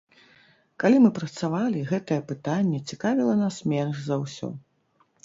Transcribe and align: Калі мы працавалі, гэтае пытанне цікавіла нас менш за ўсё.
Калі 0.83 1.01
мы 1.01 1.09
працавалі, 1.17 1.79
гэтае 1.91 2.17
пытанне 2.31 2.79
цікавіла 2.95 3.37
нас 3.43 3.61
менш 3.75 4.01
за 4.09 4.19
ўсё. 4.23 4.49